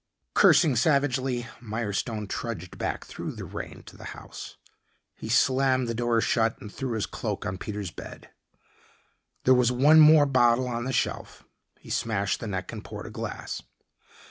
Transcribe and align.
Cursing 0.33 0.75
savagely, 0.77 1.45
Milestone 1.59 2.25
trudged 2.25 2.79
back 2.79 3.05
through 3.05 3.33
the 3.33 3.45
rain 3.45 3.83
to 3.85 3.95
the 3.95 4.03
house. 4.17 4.57
He 5.13 5.29
slammed 5.29 5.87
the 5.87 5.93
door 5.93 6.19
shut 6.21 6.59
and 6.59 6.73
threw 6.73 6.93
his 6.93 7.05
cloak 7.05 7.45
on 7.45 7.59
Peter's 7.59 7.91
bed. 7.91 8.31
There 9.43 9.53
was 9.53 9.71
one 9.71 9.99
more 9.99 10.25
bottle 10.25 10.67
on 10.67 10.85
the 10.85 10.91
shelf; 10.91 11.43
he 11.79 11.91
smashed 11.91 12.39
the 12.39 12.47
neck 12.47 12.73
and 12.73 12.83
poured 12.83 13.05
a 13.05 13.11
glass. 13.11 13.61